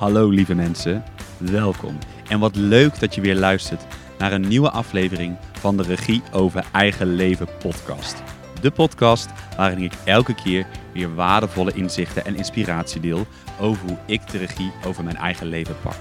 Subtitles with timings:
[0.00, 1.04] Hallo lieve mensen,
[1.38, 1.98] welkom.
[2.28, 3.86] En wat leuk dat je weer luistert
[4.18, 8.22] naar een nieuwe aflevering van de Regie over Eigen Leven podcast.
[8.60, 13.26] De podcast waarin ik elke keer weer waardevolle inzichten en inspiratie deel
[13.58, 15.98] over hoe ik de regie over mijn eigen leven pak.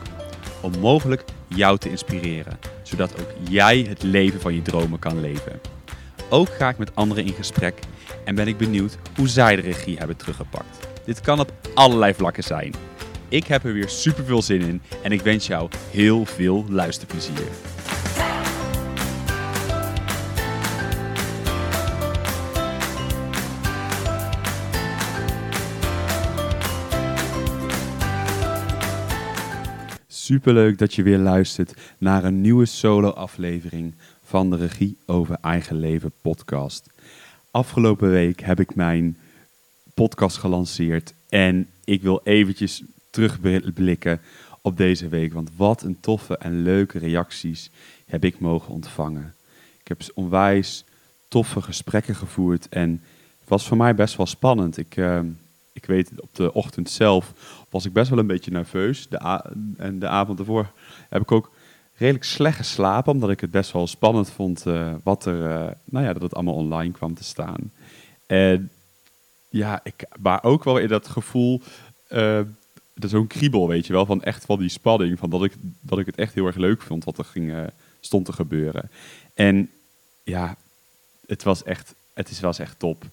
[0.62, 5.60] Om mogelijk jou te inspireren, zodat ook jij het leven van je dromen kan leven.
[6.30, 7.80] Ook ga ik met anderen in gesprek
[8.26, 10.88] en ben ik benieuwd hoe zij de regie hebben teruggepakt.
[11.06, 12.74] Dit kan op allerlei vlakken zijn.
[13.30, 17.48] Ik heb er weer super veel zin in en ik wens jou heel veel luisterplezier.
[30.08, 36.12] Superleuk dat je weer luistert naar een nieuwe solo-aflevering van de Regie over Eigen Leven
[36.22, 36.90] podcast.
[37.52, 39.18] Afgelopen week heb ik mijn
[39.94, 44.22] podcast gelanceerd en ik wil eventjes terugblikken
[44.62, 45.34] op deze week.
[45.34, 47.72] Want wat een toffe en leuke reacties
[48.06, 49.34] heb ik mogen ontvangen.
[49.80, 50.84] Ik heb onwijs
[51.28, 53.04] toffe gesprekken gevoerd en
[53.40, 54.78] het was voor mij best wel spannend.
[54.78, 55.20] Ik, uh,
[55.72, 57.34] ik weet, op de ochtend zelf
[57.70, 59.08] was ik best wel een beetje nerveus.
[59.08, 59.42] De
[59.78, 60.72] en de avond ervoor
[61.10, 61.52] heb ik ook
[61.96, 66.06] redelijk slecht geslapen, omdat ik het best wel spannend vond uh, wat er, uh, nou
[66.06, 67.72] ja, dat het allemaal online kwam te staan.
[68.26, 68.70] En
[69.50, 71.62] ja, ik, maar ook wel in dat gevoel
[73.08, 76.06] zo'n kriebel, weet je wel, van echt van die spanning, van dat ik, dat ik
[76.06, 77.64] het echt heel erg leuk vond wat er ging, uh,
[78.00, 78.90] stond te gebeuren.
[79.34, 79.70] En
[80.24, 80.56] ja,
[81.26, 83.04] het was echt, het is, was echt top.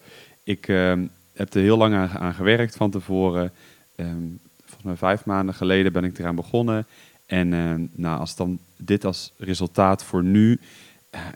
[0.43, 0.93] Ik uh,
[1.33, 3.53] heb er heel lang aan, gewerkt van tevoren.
[3.97, 6.87] Um, volgens mij vijf maanden geleden ben ik eraan begonnen.
[7.27, 10.61] En uh, nou, als dan dit als resultaat voor nu,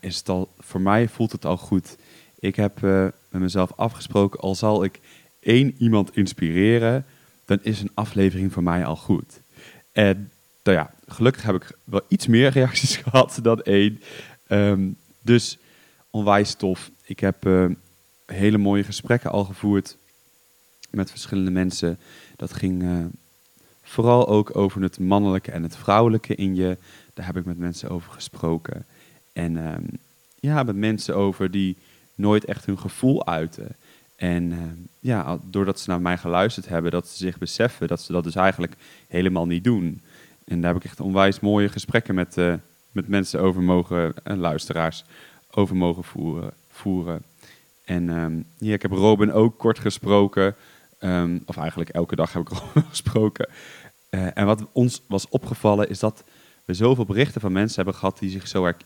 [0.00, 1.96] is het al, voor mij voelt het al goed.
[2.38, 5.00] Ik heb met mezelf afgesproken, al zal ik
[5.40, 7.06] één iemand inspireren,
[7.50, 9.40] dan is een aflevering voor mij al goed.
[9.92, 10.30] En
[10.62, 14.00] nou ja, gelukkig heb ik wel iets meer reacties gehad dan één.
[14.46, 14.88] Ehm,
[15.22, 15.58] dus
[16.10, 16.90] onwijs tof.
[17.04, 17.66] Ik heb uh,
[18.26, 19.96] hele mooie gesprekken al gevoerd
[20.90, 21.98] met verschillende mensen.
[22.36, 23.04] Dat ging uh,
[23.82, 26.78] vooral ook over het mannelijke en het vrouwelijke in je.
[27.14, 28.86] Daar heb ik met mensen over gesproken.
[29.32, 29.86] En um,
[30.34, 31.76] ja, met mensen over die
[32.14, 33.76] nooit echt hun gevoel uiten.
[34.20, 34.58] En uh,
[34.98, 38.34] ja, doordat ze naar mij geluisterd hebben, dat ze zich beseffen dat ze dat dus
[38.34, 38.76] eigenlijk
[39.08, 40.02] helemaal niet doen.
[40.44, 42.54] En daar heb ik echt onwijs mooie gesprekken met, uh,
[42.92, 45.04] met mensen over mogen, en luisteraars,
[45.50, 46.52] over mogen voeren.
[46.68, 47.22] voeren.
[47.84, 50.54] En um, ja, ik heb Robin ook kort gesproken,
[50.98, 53.48] um, of eigenlijk elke dag heb ik Robin gesproken.
[54.10, 56.24] En wat ons was opgevallen is dat
[56.64, 58.76] we zoveel berichten van mensen hebben gehad die zich zo er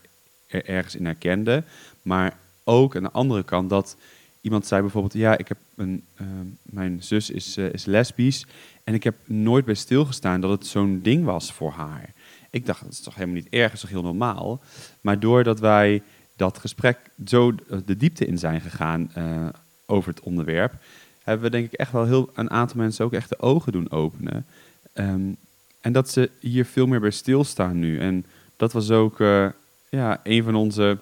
[0.47, 1.65] ergens in herkenden.
[2.01, 3.97] Maar ook aan de andere kant dat
[4.45, 6.27] iemand zei bijvoorbeeld, ja, ik heb een, uh,
[6.61, 8.45] mijn zus is, uh, is lesbisch
[8.83, 12.13] en ik heb nooit bij stilgestaan dat het zo'n ding was voor haar.
[12.49, 14.61] Ik dacht, dat is toch helemaal niet erg, dat is toch heel normaal.
[15.01, 16.01] Maar doordat wij
[16.35, 19.47] dat gesprek zo de diepte in zijn gegaan uh,
[19.85, 20.73] over het onderwerp,
[21.23, 23.91] hebben we denk ik echt wel heel een aantal mensen ook echt de ogen doen
[23.91, 24.45] openen.
[24.93, 25.37] Um,
[25.81, 27.99] en dat ze hier veel meer bij stilstaan nu.
[27.99, 28.25] En
[28.55, 29.17] dat was ook
[29.89, 30.99] ja, een van onze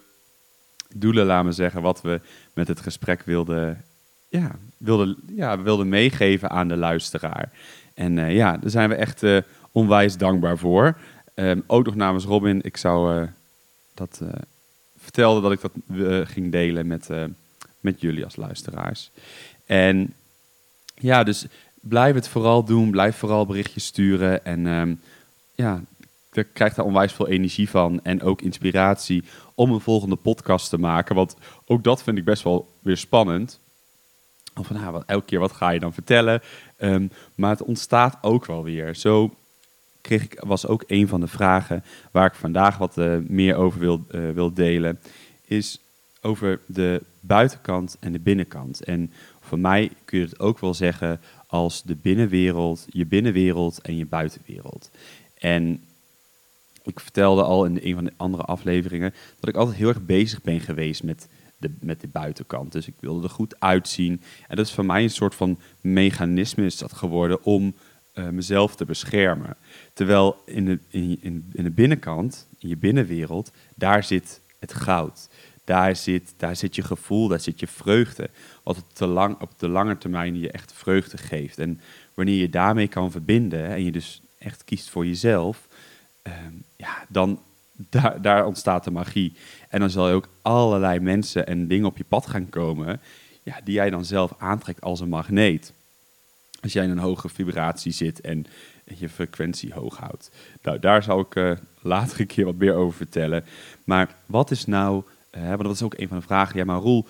[0.94, 2.22] doelen, laten we zeggen, wat we
[2.54, 3.84] met het gesprek wilden,
[4.30, 7.52] ja, wilden, ja, wilden meegeven aan de luisteraar.
[7.94, 9.38] En uh, ja, daar zijn we echt uh,
[9.72, 10.98] onwijs dankbaar voor.
[11.36, 13.28] Um, ook nog namens Robin, ik zou uh,
[13.94, 14.22] dat
[14.98, 15.72] vertelde dat ik dat
[16.30, 17.10] ging delen met,
[17.80, 19.12] met jullie als luisteraars.
[19.66, 20.14] En
[20.96, 21.46] ja, dus
[21.81, 24.46] blijf het vooral doen, blijf vooral berichtjes sturen.
[24.46, 25.02] En um,
[25.56, 25.81] ja,
[26.53, 29.23] krijg daar onwijs veel energie van en ook inspiratie
[29.55, 31.16] om een volgende podcast te maken.
[31.16, 31.35] Want
[31.66, 33.59] ook dat vind ik best wel weer spannend.
[34.53, 36.41] Van, nou, elke keer wat ga je dan vertellen?
[36.77, 38.95] Um, maar het ontstaat ook wel weer.
[38.95, 39.33] Zo
[40.01, 43.79] kreeg ik, was ook een van de vragen waar ik vandaag wat uh, meer over
[43.79, 45.00] wil, uh, wil delen.
[45.45, 45.79] Is
[46.21, 48.83] over de buitenkant en de binnenkant.
[48.83, 53.97] En voor mij kun je het ook wel zeggen als de binnenwereld, je binnenwereld en
[53.97, 54.91] je buitenwereld.
[55.38, 55.83] En
[56.83, 60.41] ik vertelde al in een van de andere afleveringen dat ik altijd heel erg bezig
[60.41, 61.27] ben geweest met
[61.57, 62.71] de, met de buitenkant.
[62.71, 64.21] Dus ik wilde er goed uitzien.
[64.47, 67.74] En dat is voor mij een soort van mechanisme is dat geworden om
[68.13, 69.56] uh, mezelf te beschermen.
[69.94, 75.29] Terwijl in de, in, in, in de binnenkant, in je binnenwereld, daar zit het goud.
[75.63, 78.29] Daar zit, daar zit je gevoel, daar zit je vreugde.
[78.63, 81.59] Wat op de, lang, op de lange termijn je echt vreugde geeft.
[81.59, 81.79] En
[82.13, 85.68] wanneer je daarmee kan verbinden en je dus echt kiest voor jezelf,
[86.24, 87.40] um, ja, dan
[87.75, 89.34] daar, daar ontstaat de magie.
[89.70, 93.02] En dan zal je ook allerlei mensen en dingen op je pad gaan komen,
[93.44, 95.74] ja, die jij dan zelf aantrekt als een magneet.
[96.62, 98.46] Als jij in een hoge vibratie zit en
[98.84, 100.31] je frequentie hoog houdt.
[100.62, 103.46] Nou, daar zal ik uh, later een keer wat meer over vertellen.
[103.84, 106.58] Maar wat is nou, uh, want dat is ook een van de vragen.
[106.58, 107.08] Ja, maar Roel,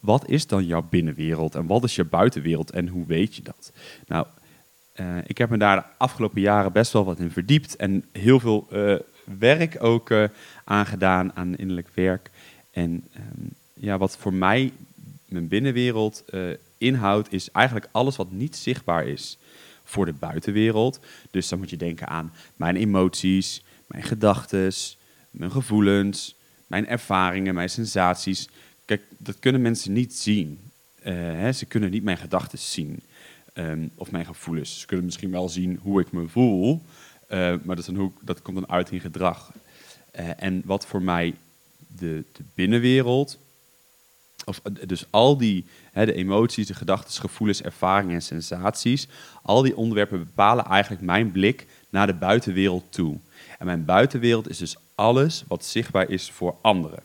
[0.00, 3.72] wat is dan jouw binnenwereld en wat is je buitenwereld en hoe weet je dat?
[4.06, 4.26] Nou,
[5.00, 8.40] uh, ik heb me daar de afgelopen jaren best wel wat in verdiept en heel
[8.40, 8.68] veel
[9.38, 10.12] werk ook
[10.64, 12.30] aangedaan aan innerlijk werk.
[12.70, 14.72] En um, ja, wat voor mij
[15.24, 16.24] mijn binnenwereld
[16.78, 19.38] inhoudt, is eigenlijk alles wat niet zichtbaar is
[19.84, 21.00] voor de buitenwereld.
[21.30, 24.72] Dus dan moet je denken aan mijn emoties, mijn gedachten,
[25.30, 26.36] mijn gevoelens,
[26.66, 28.48] mijn ervaringen, mijn sensaties.
[28.84, 30.58] Kijk, dat kunnen mensen niet zien.
[31.00, 33.02] Hè, ze kunnen niet mijn gedachten zien
[33.54, 34.80] um, of mijn gevoelens.
[34.80, 36.82] Ze kunnen misschien wel zien hoe ik me voel,
[37.28, 39.52] uh, maar dat, hoe, dat komt dan uit in gedrag.
[40.20, 41.34] Uh, en wat voor mij
[41.78, 43.38] de, de binnenwereld
[44.44, 49.08] of, eh, dus al die, hè, de emoties, de gedachten, gevoelens, ervaringen en sensaties,
[49.42, 53.18] al die onderwerpen bepalen eigenlijk mijn blik naar de buitenwereld toe.
[53.58, 57.02] En mijn buitenwereld is dus alles wat zichtbaar is voor anderen.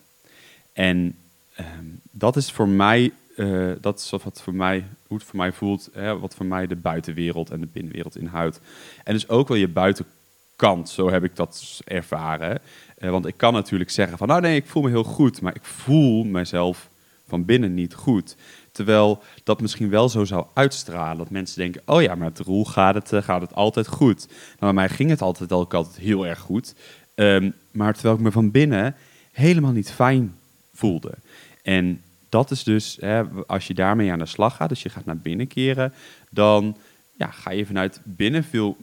[0.74, 1.16] En
[1.56, 5.52] ehm, dat is voor mij, uh, dat is wat voor mij, hoe het voor mij
[5.52, 8.60] voelt, hè, wat voor mij de buitenwereld en de binnenwereld inhoudt.
[9.04, 12.62] En dus ook wel je buitenkant, zo heb ik dat ervaren.
[12.98, 15.56] Uh, want ik kan natuurlijk zeggen van, nou nee, ik voel me heel goed, maar
[15.56, 16.90] ik voel mezelf
[17.28, 18.36] van binnen niet goed.
[18.72, 21.18] Terwijl dat misschien wel zo zou uitstralen.
[21.18, 24.28] Dat mensen denken, oh ja, maar met Roel gaat het, uh, gaat het altijd goed.
[24.28, 26.76] Nou, bij mij ging het altijd, ook altijd heel erg goed.
[27.16, 28.96] Um, maar terwijl ik me van binnen
[29.32, 30.36] helemaal niet fijn
[30.74, 31.14] voelde.
[31.62, 35.06] En dat is dus, hè, als je daarmee aan de slag gaat, dus je gaat
[35.06, 35.94] naar binnen keren,
[36.30, 36.78] dan
[37.18, 38.78] ja, ga je vanuit binnen veel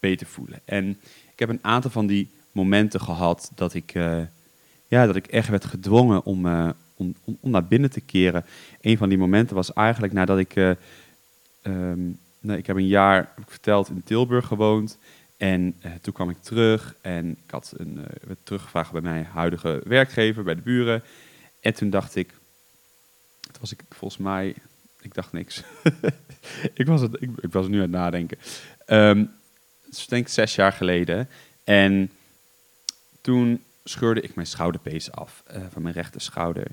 [0.00, 0.60] beter voelen.
[0.64, 0.88] En
[1.32, 4.20] ik heb een aantal van die momenten gehad dat ik, uh,
[4.86, 8.44] ja, dat ik echt werd gedwongen om, uh, om, om, naar binnen te keren.
[8.80, 10.56] Een van die momenten was eigenlijk nadat ik.
[10.56, 10.72] Uh,
[12.40, 14.98] nee, ik heb een jaar, heb ik verteld, in Tilburg gewoond.
[15.36, 17.94] En toen kwam ik terug en ik had een,
[18.26, 21.02] werd teruggevraagd bij mijn huidige werkgever, bij de buren.
[21.60, 22.34] En toen dacht ik,
[23.50, 24.54] toen was ik volgens mij,
[25.00, 25.62] ik dacht niks.
[26.74, 28.38] ik, was het, ik, was nu aan het nadenken.
[28.86, 29.32] Um,
[29.84, 31.28] het is denk ik zes jaar geleden.
[31.64, 32.10] En
[33.20, 36.66] toen scheurde ik mijn schouderpees af uh, van mijn rechter schouder.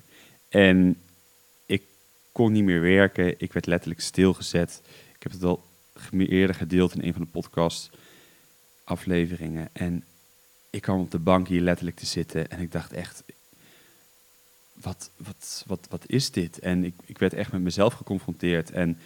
[0.50, 1.02] En
[1.66, 1.84] ik
[2.32, 3.40] kon niet meer werken.
[3.40, 4.82] Ik werd letterlijk stilgezet.
[5.16, 5.64] Ik heb het al
[6.18, 7.90] eerder gedeeld in een van de podcast
[8.84, 9.70] afleveringen.
[9.74, 10.04] En
[10.70, 13.24] ik kwam op de bank hier letterlijk te zitten en ik dacht echt,
[14.82, 16.60] wat, wat, wat, wat is dit?
[16.60, 18.72] En ik, ik werd echt met mezelf geconfronteerd.
[18.72, 18.98] En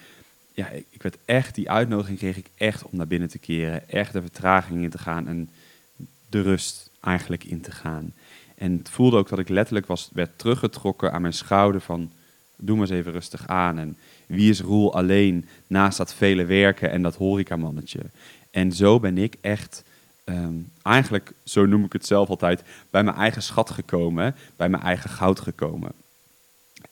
[0.54, 3.90] ja, ik, ik werd echt, die uitnodiging kreeg ik echt om naar binnen te keren.
[3.90, 5.50] Echt de vertraging in te gaan en
[6.30, 8.14] de rust eigenlijk in te gaan.
[8.56, 12.12] En het voelde ook dat ik letterlijk was, werd teruggetrokken aan mijn schouder van
[12.58, 13.80] doe maar eens even rustig aan.
[13.80, 18.00] En wie is Roel alleen naast dat vele werken en dat horecamannetje.
[18.52, 19.84] En zo ben ik echt,
[20.24, 24.84] um, eigenlijk, zo noem ik het zelf altijd, bij mijn eigen schat gekomen, bij mijn
[24.84, 25.92] eigen goud gekomen.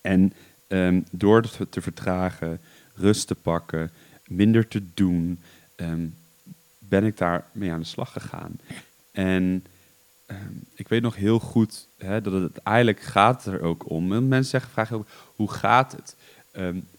[0.01, 0.33] En
[0.67, 2.59] um, door het te vertragen,
[2.95, 3.91] rust te pakken,
[4.27, 5.41] minder te doen,
[5.75, 6.15] um,
[6.79, 8.59] ben ik daar mee aan de slag gegaan.
[9.11, 9.65] En
[10.31, 14.07] Ehm, ik weet nog heel goed hè, dat het eigenlijk gaat er ook om.
[14.07, 16.15] Mensen zeggen, vragen ook, hoe gaat het?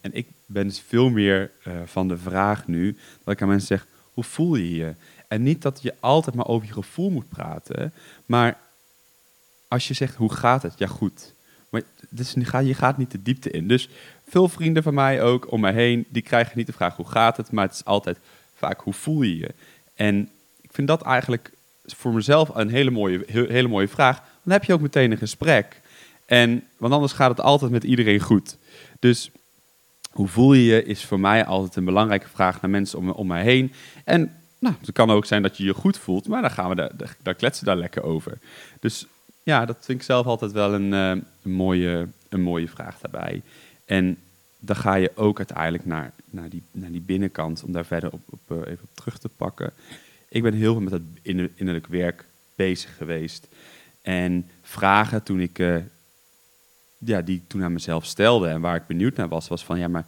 [0.01, 3.79] En ik ben dus veel meer uh, van de vraag nu, dat ik aan mensen
[3.79, 4.95] zeg, hoe voel je je?
[5.33, 7.93] En niet dat je altijd maar over je gevoel moet praten,
[8.27, 8.59] maar
[9.69, 10.75] als je zegt, hoe gaat het?
[10.77, 11.35] Ja, goed.
[11.69, 13.69] Maar dus je gaat niet de diepte in.
[13.69, 13.89] Dus
[14.29, 17.37] veel vrienden van mij ook om mij heen, die krijgen niet de vraag, hoe gaat
[17.37, 17.51] het?
[17.51, 18.19] Maar het is altijd
[18.55, 19.55] vaak, hoe voel je je?
[19.95, 21.53] En ik vind dat eigenlijk
[21.87, 24.23] voor mezelf een hele mooie, hele mooie vraag.
[24.43, 25.81] Dan heb je ook meteen een gesprek.
[26.27, 28.57] En, want anders gaat het altijd met iedereen goed.
[28.99, 29.31] Dus
[30.11, 33.27] hoe voel je je is voor mij altijd een belangrijke vraag naar mensen om, om
[33.27, 33.73] mij heen.
[34.05, 36.75] En nou, het kan ook zijn dat je je goed voelt, maar dan gaan we
[36.75, 38.39] daar, daar kletsen daar lekker over.
[38.81, 39.07] Dus
[39.43, 43.43] ja, dat vind ik zelf altijd wel een, uh, een, mooie, een mooie vraag daarbij.
[43.85, 44.19] En
[44.59, 48.21] dan ga je ook uiteindelijk naar, naar, die, naar die binnenkant, om daar verder op,
[48.31, 49.73] op uh, even op terug te pakken
[50.33, 53.49] ik ben heel veel met dat innerlijk werk bezig geweest.
[54.03, 55.77] En vragen toen ik, uh,
[56.99, 59.79] ja, die ik toen aan mezelf stelde en waar ik benieuwd naar was, was van
[59.79, 60.07] ja, maar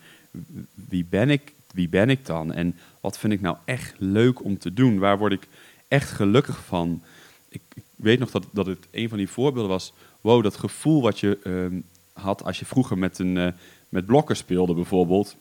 [0.74, 2.52] wie ben ik, wie ben ik dan?
[2.52, 4.98] En wat vind ik nou echt leuk om te doen?
[4.98, 5.46] Waar word ik
[5.88, 7.02] echt gelukkig van?
[7.48, 11.02] Ik, ik weet nog dat, dat het een van die voorbeelden was, wow, dat gevoel
[11.02, 11.80] wat je uh,
[12.12, 13.48] had als je vroeger met, een, uh,
[13.88, 15.36] met blokken speelde bijvoorbeeld.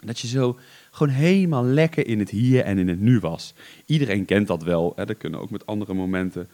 [0.00, 0.58] Dat je zo
[0.90, 3.54] gewoon helemaal lekker in het hier en in het nu was.
[3.86, 4.92] Iedereen kent dat wel.
[4.96, 5.06] Hè?
[5.06, 6.48] Dat kunnen ook met andere momenten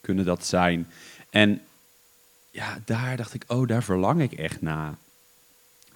[0.00, 0.86] kunnen dat zijn.
[1.30, 1.60] En
[2.50, 4.94] ja, daar dacht ik, oh, daar verlang ik echt naar.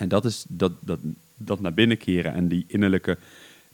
[0.01, 0.99] En dat is dat, dat,
[1.37, 3.19] dat naar binnen keren en die innerlijke,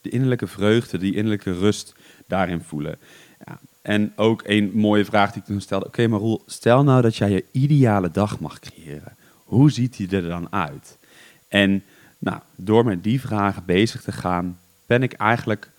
[0.00, 1.95] de innerlijke vreugde, die innerlijke rust
[2.26, 2.99] daarin voelen.
[3.47, 3.61] Ja.
[3.83, 5.87] En ook een mooie vraag die ik toen stelde.
[5.87, 9.16] Oké, maar Roel, stel nou dat jij je ideale dag mag creëren.
[9.45, 10.99] Hoe ziet die er dan uit?
[11.49, 11.83] En
[12.18, 15.71] nou, door met die vragen bezig te gaan, ben ik eigenlijk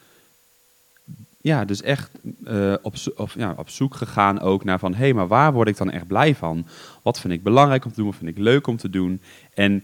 [1.42, 2.12] ja, dus echt
[2.44, 4.94] uh, op, of, ja, op zoek gegaan ook naar van...
[4.94, 6.68] hé, hey, maar waar word ik dan echt blij van?
[7.04, 8.06] Wat vind ik belangrijk om te doen?
[8.06, 9.22] Wat vind ik leuk om te doen?
[9.54, 9.84] En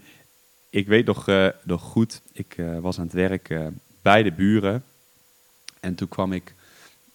[0.74, 3.58] ik weet nog, uh, nog goed, ik uh, was aan het werk
[4.02, 4.84] bij de buren.
[5.80, 6.54] En toen kwam ik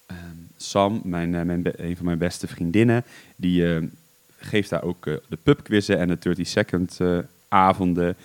[0.06, 0.18] ehm,
[0.58, 3.04] Sam, mijn, mijn, een van mijn beste vriendinnen...
[3.36, 3.90] die
[4.38, 7.00] geeft daar ook de pubquizzen en de 30 second
[7.48, 8.18] avonden.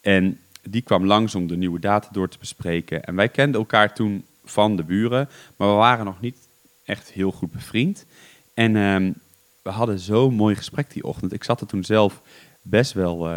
[0.00, 3.04] En die kwam langs om de nieuwe data door te bespreken.
[3.04, 6.48] En wij kenden elkaar toen van de buren, maar we waren nog niet
[6.84, 8.06] echt heel goed bevriend.
[8.54, 9.14] En um,
[9.62, 11.32] we hadden zo'n mooi gesprek die ochtend.
[11.32, 12.22] Ik zat er toen zelf
[12.62, 13.28] best wel,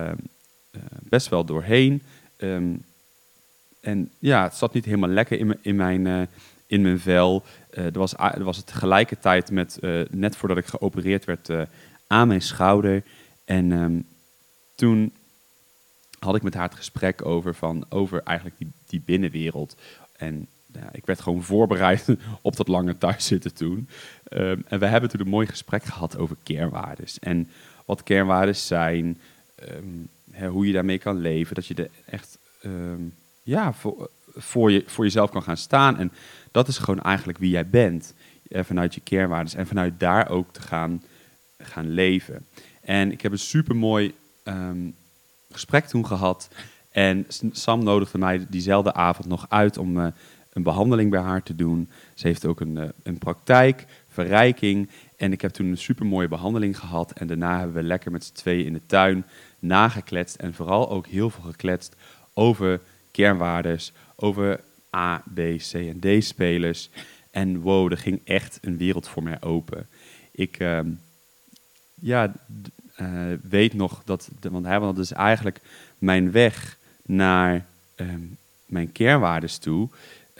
[1.10, 2.01] best wel doorheen.
[2.38, 2.84] Um,
[3.82, 6.22] en ja, het zat niet helemaal lekker in, in, mijn, uh,
[6.68, 7.44] in mijn vel.
[7.74, 11.50] Uh, er, was, er was het tegelijkertijd met, net voordat ik geopereerd werd,
[12.08, 13.03] aan mijn schouder.
[13.46, 14.06] En um,
[14.75, 15.12] toen
[16.20, 19.75] had ik met haar het gesprek over, van, over eigenlijk die, die binnenwereld.
[20.18, 22.06] En ja, ik werd gewoon voorbereid
[22.42, 23.88] op dat lange thuiszitten toen.
[24.30, 27.20] Um, en we hebben toen een mooi gesprek gehad over kernwaardes.
[27.20, 27.50] En
[27.86, 29.20] wat kernwaardes zijn,
[30.42, 31.56] hoe je daarmee kan leven.
[31.56, 33.13] Dat je er echt um,
[33.44, 35.98] ja, voor, voor, je, voor jezelf kan gaan staan.
[35.98, 36.12] En
[36.52, 38.13] dat is gewoon eigenlijk wie jij bent.
[38.48, 39.54] Eh, vanuit je kernwaardes.
[39.54, 41.04] En vanuit daar ook te gaan,
[41.58, 42.46] gaan leven.
[42.82, 44.13] En ik heb een supermooi
[45.52, 46.50] gesprek toen gehad.
[46.94, 50.08] En Sam nodigde mij diezelfde avond nog uit om uh,
[50.54, 51.90] een behandeling bij haar te doen.
[52.13, 54.90] Ze heeft ook een, uh, een praktijk, verrijking.
[55.24, 57.12] En ik heb toen een supermooie behandeling gehad.
[57.12, 59.25] En daarna hebben we lekker met z'n tweeën in de tuin
[59.60, 60.36] nagekletst.
[60.36, 61.96] En vooral ook heel veel gekletst
[62.34, 64.60] over kernwaardes, over
[64.96, 66.89] A, B, C en D spelers.
[67.32, 69.88] En wow, er ging echt een wereld voor mij open.
[70.32, 70.80] Ik uh,
[71.94, 72.34] ja,
[72.98, 75.62] uh, weet nog dat, want hij was dus eigenlijk
[75.98, 77.65] mijn weg naar
[77.96, 79.89] um, mijn kernwaardes toe.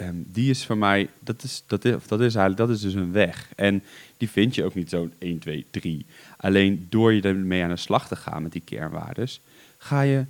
[0.02, 2.94] Um, die is voor mij, dat is, dat, is, dat is eigenlijk, dat is dus
[2.94, 3.52] een weg.
[3.56, 3.84] En
[4.18, 6.06] die vind je ook niet zo 1, 2, 3.
[6.38, 9.42] Alleen door je ermee aan de slag te gaan met die kernwaardes,
[9.78, 10.26] ga je,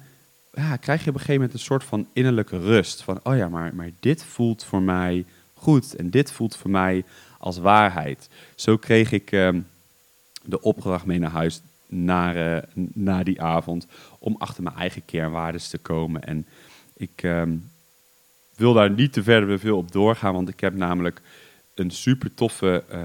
[0.52, 3.04] ja, krijg je op een gegeven moment een soort van innerlijke rust.
[3.04, 7.04] Van, oh ja, maar, maar dit voelt voor mij goed en dit voelt voor mij
[7.38, 8.30] als waarheid.
[8.56, 9.68] Zo kreeg ik um,
[10.44, 13.88] de opdracht mee naar huis naar, uh, na die avond
[14.20, 16.24] om achter mijn eigen kernwaardes te komen.
[16.24, 16.48] En
[16.94, 17.72] ik um,
[18.56, 21.22] wil daar niet te verder veel op doorgaan, want ik heb namelijk
[21.74, 23.00] een super toffe uh,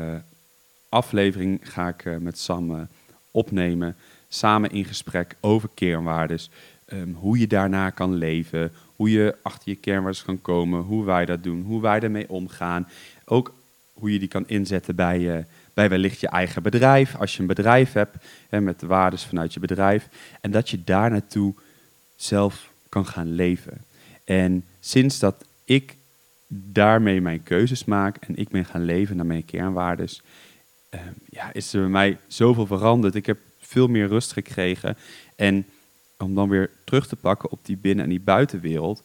[0.89, 2.89] aflevering ga ik uh, met Sam
[3.31, 3.97] opnemen.
[4.29, 6.51] Samen in gesprek over kernwaardes.
[6.93, 11.25] Um, hoe je daarna kan leven, hoe je achter je kernwaardes kan komen, hoe wij
[11.25, 12.89] dat doen, hoe wij ermee omgaan.
[13.25, 13.55] Ook
[13.93, 17.93] hoe je die kan inzetten bij, bij wellicht je eigen bedrijf, als je een bedrijf
[17.93, 18.17] hebt,
[18.49, 20.09] hè, met de waardes vanuit je bedrijf.
[20.41, 21.55] En dat je daar naartoe
[22.17, 23.85] zelf kan gaan leven.
[24.25, 25.97] En sinds dat ik
[26.49, 30.23] daarmee mijn keuzes maak en ik ben gaan leven naar mijn kernwaardes,
[30.91, 33.15] uh, ja, is er bij mij zoveel veranderd.
[33.15, 34.97] Ik heb veel meer rust gekregen.
[35.37, 35.67] En
[36.19, 39.03] om dan weer terug te pakken op die binnen- en die buitenwereld,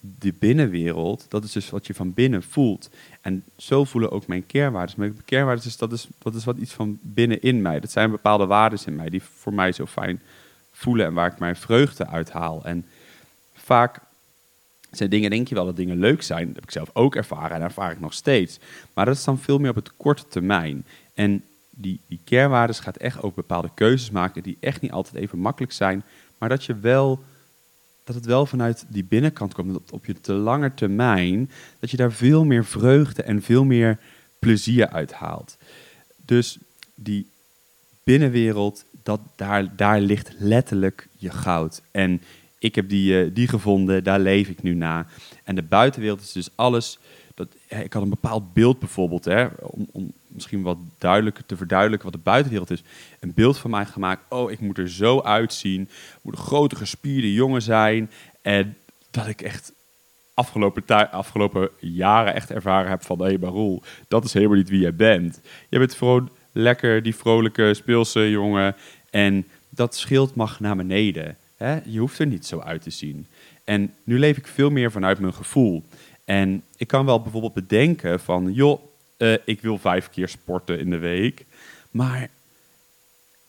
[0.00, 2.90] de binnenwereld, dat is dus wat je van binnen voelt.
[3.20, 4.94] En zo voelen ook mijn kernwaarden.
[4.98, 7.80] Mijn kernwaarden is, dat is, is wat iets van binnenin mij.
[7.80, 10.22] Dat zijn bepaalde waarden in mij die voor mij zo fijn
[10.72, 12.64] voelen en waar ik mijn vreugde uit haal.
[12.64, 12.84] En
[13.54, 14.00] vaak
[14.90, 16.46] zijn dingen, denk je wel dat dingen leuk zijn.
[16.46, 18.58] Dat heb ik zelf ook ervaren en ervaar ik nog steeds.
[18.94, 20.84] Maar dat is dan veel meer op het korte termijn.
[21.14, 25.38] En die, die kernwaarden gaat echt ook bepaalde keuzes maken die echt niet altijd even
[25.38, 26.04] makkelijk zijn.
[26.38, 27.20] Maar dat je wel
[28.06, 31.96] dat het wel vanuit die binnenkant komt, dat op je te lange termijn, dat je
[31.96, 33.98] daar veel meer vreugde en veel meer
[34.38, 35.56] plezier uit haalt.
[36.24, 36.58] Dus
[36.94, 37.26] die
[38.04, 41.82] binnenwereld, dat, daar, daar ligt letterlijk je goud.
[41.90, 42.22] En
[42.66, 45.06] ik heb die, uh, die gevonden, daar leef ik nu na.
[45.44, 46.98] En de buitenwereld is dus alles.
[47.34, 52.10] Dat, ik had een bepaald beeld bijvoorbeeld, hè, om, om misschien wat duidelijker te verduidelijken
[52.10, 52.82] wat de buitenwereld is.
[53.20, 54.24] Een beeld van mij gemaakt.
[54.28, 55.88] Oh, ik moet er zo uitzien.
[56.22, 58.10] Moet een grote gespierde jongen zijn.
[58.42, 58.76] En
[59.10, 59.72] dat ik echt
[60.34, 63.18] afgelopen, afgelopen jaren echt ervaren heb van...
[63.18, 65.40] hé, hey, Barol, dat is helemaal niet wie jij bent.
[65.68, 68.76] Je bent gewoon lekker die vrolijke, speelse jongen.
[69.10, 71.36] En dat schild mag naar beneden.
[71.56, 71.78] Hè?
[71.84, 73.26] Je hoeft er niet zo uit te zien.
[73.64, 75.82] En nu leef ik veel meer vanuit mijn gevoel.
[76.24, 78.52] En ik kan wel bijvoorbeeld bedenken van...
[78.52, 78.80] joh,
[79.18, 81.44] uh, ik wil vijf keer sporten in de week.
[81.90, 82.28] Maar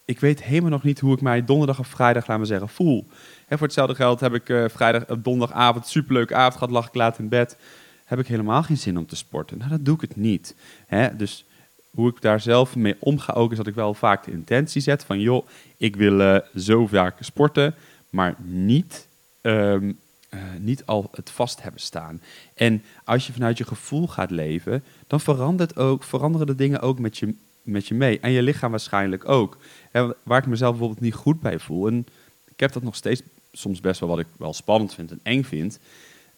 [0.06, 3.06] ik weet helemaal nog niet hoe ik mij donderdag of vrijdag, laten we zeggen, voel.
[3.48, 6.96] Hè, voor hetzelfde geld heb ik uh, vrijdag, uh, donderdagavond superleuke avond gehad, lag ik
[6.96, 7.58] laat in bed.
[8.06, 9.58] heb ik helemaal geen zin om te sporten.
[9.58, 10.56] Nou, dan doe ik het niet.
[10.86, 11.16] Hè?
[11.16, 11.46] Dus
[11.90, 15.04] hoe ik daar zelf mee omga ook, is dat ik wel vaak de intentie zet
[15.04, 15.48] van, joh,
[15.78, 17.76] ik wil zo vaak sporten,
[18.10, 19.08] maar niet,
[19.42, 19.92] ehm,
[20.30, 22.22] eh, niet al het vast hebben staan.
[22.54, 27.00] En als je vanuit je gevoel gaat leven, dan verandert ook, veranderen de dingen ook
[27.00, 28.20] met je, met je mee.
[28.20, 29.58] En je lichaam waarschijnlijk ook.
[29.92, 31.88] En waar ik mezelf bijvoorbeeld niet goed bij voel.
[31.88, 32.06] En
[32.46, 33.22] ik heb dat nog steeds
[33.52, 35.80] soms best wel wat ik wel spannend vind en eng vind.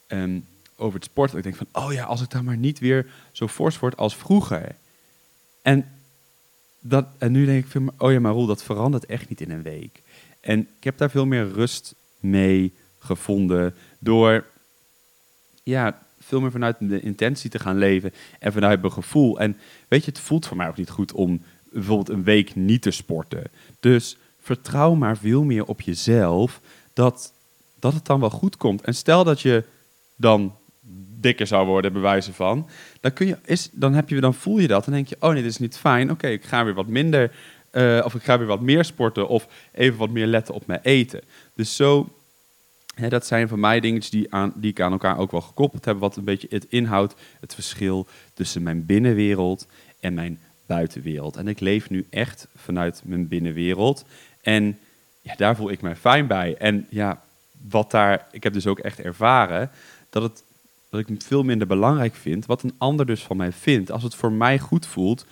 [0.08, 0.46] Um,
[0.80, 1.34] over het sport.
[1.34, 4.16] ik denk van, oh ja, als ik dan maar niet weer zo fors word als
[4.16, 4.76] vroeger.
[5.62, 5.86] En,
[6.80, 9.52] dat, en nu denk ik, van, oh ja, maar Roel, dat verandert echt niet in
[9.52, 10.02] een week.
[10.40, 14.46] En ik heb daar veel meer rust mee gevonden door
[15.64, 19.40] ja, veel meer vanuit de intentie te gaan leven en vanuit mijn gevoel.
[19.40, 21.42] En weet je, het voelt voor mij ook niet goed om
[21.72, 23.44] bijvoorbeeld een week niet te sporten.
[23.80, 26.62] Dus vertrouw maar veel meer op jezelf
[26.94, 27.34] dat,
[27.80, 28.82] dat het dan wel goed komt.
[28.82, 29.64] En stel dat je
[30.16, 30.56] dan
[31.20, 32.70] dikker zou worden, bewijzen van,
[33.02, 35.32] dan, kun je, is, dan, heb je, dan voel je dat en denk je, oh
[35.32, 36.12] nee, dit is niet fijn.
[36.12, 37.32] Oké, ik ga weer wat minder,
[37.72, 40.80] uh, of ik ga weer wat meer sporten, of even wat meer letten op mijn
[40.84, 41.22] eten.
[41.54, 42.10] Dus zo,
[42.96, 45.86] hè, dat zijn van mij dingetjes die, aan, die ik aan elkaar ook wel gekoppeld
[45.86, 49.68] heb, wat een beetje het inhoudt, het verschil tussen mijn binnenwereld
[50.00, 51.36] en mijn buitenwereld.
[51.36, 54.06] En ik leef nu echt vanuit mijn binnenwereld.
[54.42, 54.80] En
[55.22, 56.56] ja, daar voel ik mij fijn bij.
[56.58, 57.22] En ja,
[57.70, 59.72] wat daar, ik heb dus ook echt ervaren
[60.10, 60.44] dat het
[60.90, 63.92] dat ik veel minder belangrijk vind wat een ander dus van mij vindt.
[63.92, 65.26] Als het voor mij goed voelt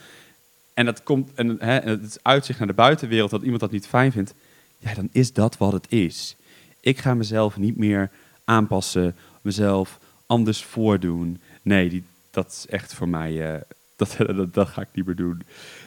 [0.78, 4.12] en dat komt en, hè, het uitzicht naar de buitenwereld dat iemand dat niet fijn
[4.12, 4.34] vindt,
[4.78, 6.36] ja, dan is dat wat het is.
[6.80, 8.10] Ik ga mezelf niet meer
[8.44, 11.42] aanpassen, mezelf anders voordoen.
[11.62, 13.62] Nee, die, dat is echt voor mij, uh,
[13.96, 14.18] dat,
[14.54, 15.42] dat, ga ik niet meer doen.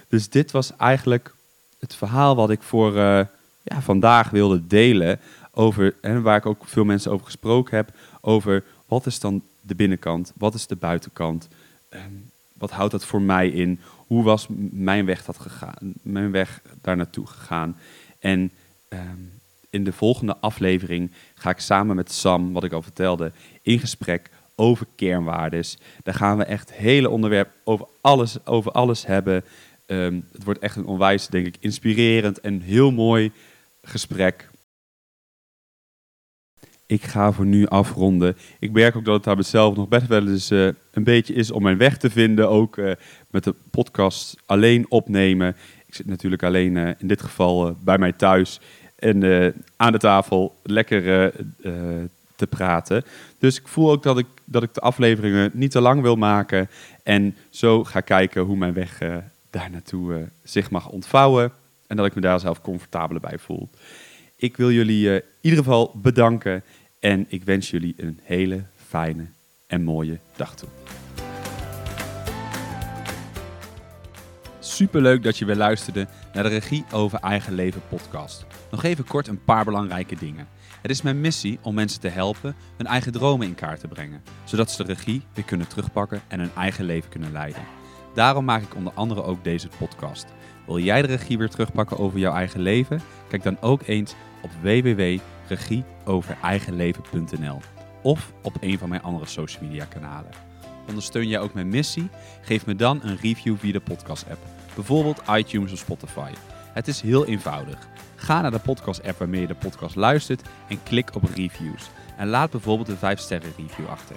[0.09, 1.35] Dus dit was eigenlijk
[1.79, 3.21] het verhaal wat ik voor uh,
[3.63, 5.21] ja, vandaag wilde delen.
[5.51, 7.93] Over, en waar ik ook veel mensen over gesproken heb.
[8.21, 10.33] Over wat is dan de binnenkant?
[10.37, 11.49] Wat is de buitenkant?
[11.89, 12.03] Ehm,
[12.61, 13.81] wat houdt dat voor mij in?
[14.07, 17.77] Hoe was mijn weg, dat gegaan, mijn weg daar naartoe gegaan?
[18.19, 18.53] En
[18.89, 19.21] ehm,
[19.71, 24.31] in de volgende aflevering ga ik samen met Sam, wat ik al vertelde, in gesprek
[24.55, 25.79] over kernwaardes.
[26.03, 29.45] Daar gaan we echt hele onderwerp over alles, over alles hebben.
[29.87, 33.33] Ehm, het wordt echt een onwijs, denk ik, inspirerend en heel mooi
[33.83, 34.50] gesprek
[36.91, 38.37] ik ga voor nu afronden.
[38.59, 41.51] Ik merk ook dat het daar mezelf nog best wel eens uh, een beetje is
[41.51, 42.49] om mijn weg te vinden.
[42.49, 42.93] Ook uh,
[43.31, 45.57] met de podcast alleen opnemen.
[45.87, 48.61] Ik zit natuurlijk alleen uh, in dit geval bij mij thuis
[48.97, 51.33] en aan de tafel lekker
[52.37, 53.05] te praten.
[53.39, 56.69] Dus ik voel ook dat ik, dat ik de afleveringen niet te lang wil maken.
[57.03, 58.99] En zo ga kijken hoe mijn weg
[59.51, 61.53] daar naartoe zich mag ontvouwen.
[61.87, 63.69] En dat ik me daar zelf comfortabeler bij voel.
[64.37, 66.63] Ik wil jullie in ieder geval bedanken.
[67.01, 69.27] En ik wens jullie een hele fijne
[69.67, 70.69] en mooie dag toe.
[74.59, 78.47] Superleuk dat je weer luisterde naar de Regie over Eigen Leven podcast.
[78.71, 80.49] Nog even kort een paar belangrijke dingen.
[80.83, 84.23] Het is mijn missie om mensen te helpen hun eigen dromen in kaart te brengen,
[84.45, 87.63] zodat ze de regie weer kunnen terugpakken en hun eigen leven kunnen leiden.
[88.15, 90.27] Daarom maak ik onder andere ook deze podcast.
[90.67, 93.01] Wil jij de regie weer terugpakken over jouw eigen leven?
[93.29, 94.51] Kijk dan ook eens op
[95.51, 97.61] www.regieovereigenleven.nl
[98.03, 100.31] of op een van mijn andere social media kanalen.
[100.89, 102.09] Ondersteun jij ook mijn missie?
[102.41, 104.41] Geef me dan een review via de podcast app,
[104.75, 106.31] bijvoorbeeld iTunes of Spotify.
[106.73, 107.89] Het is heel eenvoudig.
[108.17, 111.91] Ga naar de podcast app waarmee je de podcast luistert en klik op reviews.
[112.17, 114.17] En laat bijvoorbeeld een 5 sterren review achter.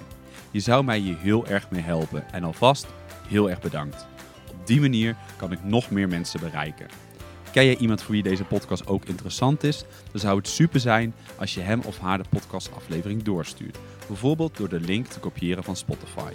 [0.50, 2.86] Je zou mij hier heel erg mee helpen en alvast
[3.28, 4.06] heel erg bedankt.
[4.50, 6.86] Op die manier kan ik nog meer mensen bereiken.
[7.54, 9.84] Ken je iemand voor wie deze podcast ook interessant is?
[10.10, 13.78] Dan zou het super zijn als je hem of haar de podcastaflevering doorstuurt.
[14.06, 16.32] Bijvoorbeeld door de link te kopiëren van Spotify.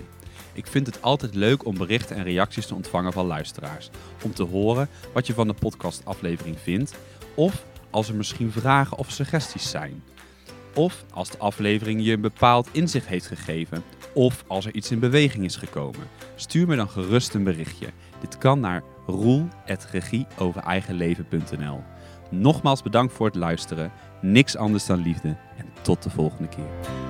[0.54, 3.90] Ik vind het altijd leuk om berichten en reacties te ontvangen van luisteraars.
[4.24, 6.96] Om te horen wat je van de podcastaflevering vindt.
[7.34, 10.04] Of als er misschien vragen of suggesties zijn.
[10.76, 13.84] Of als de aflevering je een bepaald inzicht heeft gegeven.
[14.14, 16.08] Of als er iets in beweging is gekomen.
[16.36, 17.88] Stuur me dan gerust een berichtje.
[18.20, 21.84] Dit kan naar roel.regieovereigenleven.nl
[22.30, 23.92] Nogmaals bedankt voor het luisteren.
[24.22, 27.09] Niks anders dan liefde en tot de volgende keer.